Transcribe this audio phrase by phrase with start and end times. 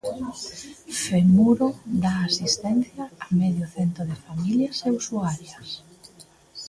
[1.01, 1.67] Femuro
[2.03, 5.67] dá asistencia a medio cento de familias e usuarias.